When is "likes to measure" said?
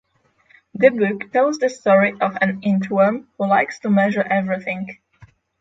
3.45-4.23